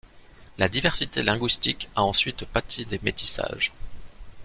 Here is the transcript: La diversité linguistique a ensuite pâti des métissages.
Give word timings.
La 0.57 0.67
diversité 0.67 1.21
linguistique 1.21 1.87
a 1.95 2.01
ensuite 2.01 2.45
pâti 2.47 2.87
des 2.87 2.99
métissages. 3.03 3.71